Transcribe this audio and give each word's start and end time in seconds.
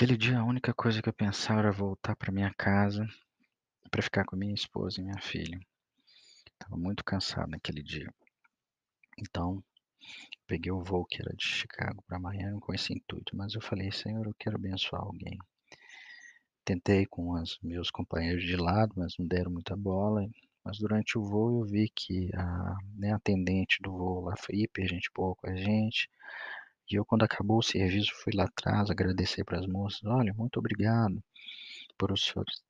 Naquele 0.00 0.16
dia, 0.16 0.38
a 0.38 0.44
única 0.44 0.72
coisa 0.72 1.02
que 1.02 1.10
eu 1.10 1.12
pensava 1.12 1.58
era 1.58 1.70
voltar 1.70 2.16
para 2.16 2.32
minha 2.32 2.50
casa, 2.54 3.06
para 3.90 4.00
ficar 4.00 4.24
com 4.24 4.34
minha 4.34 4.54
esposa 4.54 4.98
e 4.98 5.04
minha 5.04 5.20
filha. 5.20 5.60
Estava 6.54 6.74
muito 6.74 7.04
cansado 7.04 7.50
naquele 7.50 7.82
dia. 7.82 8.10
Então, 9.18 9.62
peguei 10.46 10.72
o 10.72 10.82
voo 10.82 11.04
que 11.04 11.20
era 11.20 11.36
de 11.36 11.44
Chicago 11.44 12.02
para 12.06 12.18
Miami 12.18 12.58
com 12.60 12.72
esse 12.72 12.94
intuito, 12.94 13.36
mas 13.36 13.54
eu 13.54 13.60
falei: 13.60 13.92
"Senhor, 13.92 14.24
eu 14.24 14.34
quero 14.38 14.56
abençoar 14.56 15.02
alguém". 15.02 15.36
Tentei 16.64 17.04
com 17.04 17.32
os 17.32 17.58
meus 17.62 17.90
companheiros 17.90 18.42
de 18.42 18.56
lado, 18.56 18.94
mas 18.96 19.12
não 19.18 19.26
deram 19.26 19.50
muita 19.50 19.76
bola, 19.76 20.26
mas 20.64 20.78
durante 20.78 21.18
o 21.18 21.22
voo 21.22 21.60
eu 21.60 21.70
vi 21.70 21.90
que 21.94 22.30
a, 22.34 22.78
né, 22.96 23.12
atendente 23.12 23.76
do 23.82 23.92
voo 23.92 24.22
lá 24.22 24.34
foi 24.38 24.60
hiper 24.60 24.88
gente 24.88 25.10
boa 25.14 25.36
com 25.36 25.46
a 25.46 25.54
gente, 25.54 26.08
e 26.90 26.96
eu 26.96 27.04
quando 27.04 27.24
acabou 27.24 27.58
o 27.58 27.62
serviço 27.62 28.12
fui 28.22 28.32
lá 28.34 28.44
atrás 28.44 28.90
agradecer 28.90 29.44
para 29.44 29.58
as 29.60 29.66
moças: 29.66 30.02
"Olha, 30.04 30.34
muito 30.34 30.58
obrigado 30.58 31.22
por 31.98 32.12
os 32.12 32.24
senhores 32.24 32.62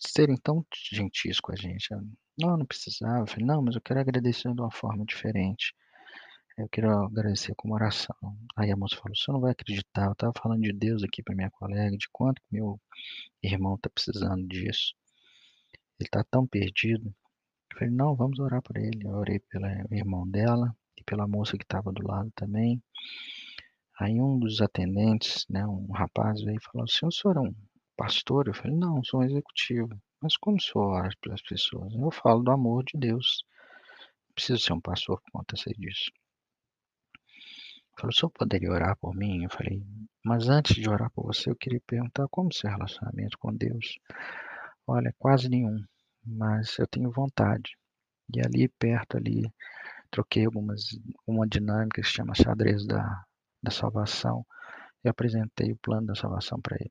serem 0.00 0.36
tão 0.38 0.64
gentis 0.92 1.40
com 1.40 1.52
a 1.52 1.56
gente". 1.56 1.88
"Não, 2.38 2.56
não 2.58 2.66
precisava". 2.66 3.20
Eu 3.20 3.26
falei: 3.28 3.46
"Não, 3.46 3.62
mas 3.62 3.76
eu 3.76 3.82
quero 3.82 4.00
agradecer 4.00 4.52
de 4.54 4.60
uma 4.60 4.70
forma 4.72 5.04
diferente. 5.06 5.74
Eu 6.58 6.68
quero 6.70 6.90
agradecer 7.06 7.54
com 7.56 7.68
uma 7.68 7.76
oração". 7.76 8.16
Aí 8.56 8.70
a 8.72 8.76
moça 8.76 8.96
falou: 8.96 9.12
"O 9.12 9.16
senhor 9.16 9.34
não 9.36 9.42
vai 9.42 9.52
acreditar, 9.52 10.06
eu 10.06 10.12
estava 10.12 10.32
falando 10.42 10.62
de 10.62 10.72
Deus 10.72 11.02
aqui 11.04 11.22
para 11.22 11.34
minha 11.36 11.50
colega, 11.50 11.96
de 11.96 12.08
quanto 12.12 12.42
meu 12.50 12.80
irmão 13.42 13.76
está 13.76 13.90
precisando 13.90 14.46
disso. 14.48 14.94
Ele 16.00 16.06
está 16.06 16.22
tão 16.30 16.46
perdido". 16.46 17.12
Eu 17.72 17.78
falei: 17.78 17.94
"Não, 17.94 18.14
vamos 18.16 18.38
orar 18.40 18.62
por 18.62 18.76
ele". 18.76 19.00
Eu 19.06 19.12
orei 19.16 19.40
pelo 19.40 19.66
irmão 19.92 20.28
dela 20.28 20.76
e 20.96 21.04
pela 21.04 21.26
moça 21.28 21.56
que 21.58 21.64
estava 21.64 21.92
do 21.92 22.06
lado 22.06 22.30
também. 22.36 22.82
Aí 24.00 24.20
um 24.20 24.38
dos 24.38 24.60
atendentes, 24.60 25.44
né, 25.50 25.66
um 25.66 25.90
rapaz 25.92 26.40
veio 26.42 26.56
e 26.56 26.62
falou 26.62 26.84
"O 26.84 27.12
senhor 27.12 27.36
é 27.36 27.40
um 27.40 27.54
pastor?" 27.96 28.46
Eu 28.46 28.54
falei: 28.54 28.76
"Não, 28.76 29.02
sou 29.02 29.20
um 29.20 29.24
executivo". 29.24 29.90
"Mas 30.22 30.36
como 30.36 30.56
o 30.56 30.60
senhor 30.60 30.86
ora 30.92 31.10
pelas 31.20 31.42
pessoas?" 31.42 31.92
"Eu 31.94 32.10
falo 32.12 32.42
do 32.44 32.52
amor 32.52 32.84
de 32.84 32.96
Deus. 32.96 33.42
Preciso 34.36 34.60
ser 34.60 34.72
um 34.74 34.80
pastor 34.80 35.20
por 35.22 35.32
conta 35.32 35.56
disso". 35.76 36.12
Falou: 37.98 38.10
"O 38.10 38.14
senhor 38.14 38.30
poderia 38.30 38.70
orar 38.70 38.96
por 38.98 39.14
mim?" 39.16 39.42
Eu 39.42 39.50
falei: 39.50 39.82
"Mas 40.24 40.48
antes 40.48 40.76
de 40.76 40.88
orar 40.88 41.10
por 41.10 41.26
você, 41.26 41.50
eu 41.50 41.56
queria 41.56 41.80
perguntar 41.84 42.28
como 42.30 42.52
seu 42.54 42.70
relacionamento 42.70 43.36
com 43.36 43.52
Deus?" 43.52 43.98
"Olha, 44.86 45.12
quase 45.18 45.48
nenhum, 45.48 45.84
mas 46.24 46.78
eu 46.78 46.86
tenho 46.86 47.10
vontade". 47.10 47.76
E 48.32 48.40
ali 48.40 48.68
perto 48.68 49.16
ali, 49.16 49.52
troquei 50.10 50.46
algumas 50.46 50.82
uma 51.26 51.48
dinâmica 51.48 52.00
que 52.00 52.06
se 52.08 52.14
chama 52.14 52.34
xadrez 52.34 52.86
da 52.86 53.24
da 53.62 53.70
salvação, 53.70 54.44
eu 55.04 55.10
apresentei 55.10 55.72
o 55.72 55.78
plano 55.78 56.06
da 56.06 56.14
salvação 56.14 56.60
para 56.60 56.76
ele. 56.80 56.90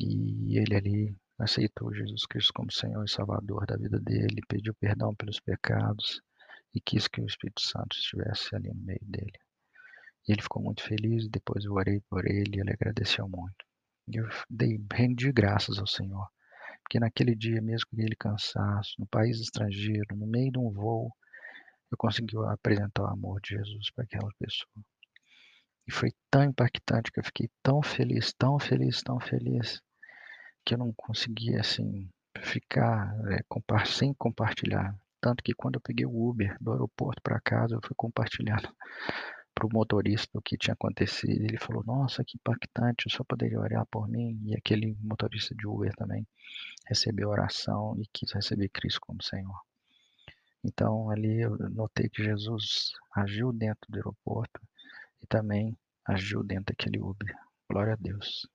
E 0.00 0.58
ele 0.58 0.76
ali 0.76 1.16
aceitou 1.38 1.94
Jesus 1.94 2.26
Cristo 2.26 2.52
como 2.54 2.72
Senhor 2.72 3.04
e 3.04 3.10
Salvador 3.10 3.66
da 3.66 3.76
vida 3.76 3.98
dele, 4.00 4.40
pediu 4.48 4.74
perdão 4.74 5.14
pelos 5.14 5.40
pecados 5.40 6.20
e 6.74 6.80
quis 6.80 7.08
que 7.08 7.20
o 7.20 7.26
Espírito 7.26 7.60
Santo 7.60 7.96
estivesse 7.96 8.54
ali 8.54 8.68
no 8.68 8.84
meio 8.84 9.00
dele. 9.02 9.38
E 10.26 10.32
ele 10.32 10.42
ficou 10.42 10.62
muito 10.62 10.82
feliz, 10.82 11.28
depois 11.28 11.64
eu 11.64 11.72
orei 11.72 12.00
por 12.08 12.26
ele 12.26 12.56
e 12.56 12.60
ele 12.60 12.72
agradeceu 12.72 13.28
muito. 13.28 13.64
E 14.08 14.16
eu 14.16 14.28
dei, 14.48 14.78
rendi 14.92 15.32
graças 15.32 15.78
ao 15.78 15.86
Senhor, 15.86 16.28
porque 16.82 16.98
naquele 16.98 17.34
dia, 17.34 17.60
mesmo 17.60 17.88
com 17.90 17.96
aquele 17.96 18.16
cansaço, 18.16 18.94
no 18.98 19.06
país 19.06 19.38
estrangeiro, 19.40 20.16
no 20.16 20.26
meio 20.26 20.52
de 20.52 20.58
um 20.58 20.70
voo, 20.70 21.12
eu 21.90 21.96
consegui 21.96 22.36
apresentar 22.48 23.02
o 23.02 23.06
amor 23.06 23.40
de 23.40 23.56
Jesus 23.56 23.90
para 23.90 24.04
aquela 24.04 24.30
pessoa. 24.38 24.84
E 25.88 25.92
foi 25.92 26.12
tão 26.30 26.44
impactante 26.44 27.10
que 27.10 27.18
eu 27.18 27.24
fiquei 27.24 27.48
tão 27.62 27.82
feliz, 27.82 28.30
tão 28.34 28.58
feliz, 28.58 29.02
tão 29.02 29.18
feliz, 29.18 29.80
que 30.62 30.74
eu 30.74 30.78
não 30.78 30.92
conseguia, 30.92 31.60
assim, 31.60 32.10
ficar 32.42 33.14
é, 33.30 33.40
sem 33.86 34.12
compartilhar. 34.12 34.94
Tanto 35.18 35.42
que 35.42 35.54
quando 35.54 35.76
eu 35.76 35.80
peguei 35.80 36.04
o 36.04 36.28
Uber 36.28 36.54
do 36.60 36.72
aeroporto 36.72 37.22
para 37.22 37.40
casa, 37.40 37.74
eu 37.74 37.80
fui 37.82 37.94
compartilhando 37.96 38.68
para 39.54 39.66
o 39.66 39.72
motorista 39.72 40.38
o 40.38 40.42
que 40.42 40.58
tinha 40.58 40.74
acontecido. 40.74 41.42
Ele 41.42 41.56
falou: 41.56 41.82
Nossa, 41.82 42.22
que 42.22 42.36
impactante, 42.36 43.06
eu 43.06 43.10
só 43.10 43.24
poderia 43.24 43.58
orar 43.58 43.86
por 43.90 44.06
mim. 44.06 44.38
E 44.44 44.54
aquele 44.54 44.94
motorista 45.00 45.54
de 45.54 45.66
Uber 45.66 45.94
também 45.96 46.28
recebeu 46.86 47.30
oração 47.30 47.96
e 47.98 48.06
quis 48.12 48.30
receber 48.32 48.68
Cristo 48.68 49.00
como 49.00 49.22
Senhor. 49.22 49.58
Então 50.62 51.10
ali 51.10 51.40
eu 51.40 51.56
notei 51.70 52.10
que 52.10 52.22
Jesus 52.22 52.92
agiu 53.16 53.52
dentro 53.52 53.90
do 53.90 53.96
aeroporto 53.96 54.60
e 55.22 55.26
também 55.26 55.76
agiu 56.04 56.42
dentro 56.42 56.74
daquele 56.74 57.00
Uber. 57.00 57.34
Glória 57.70 57.94
a 57.94 57.96
Deus. 57.96 58.48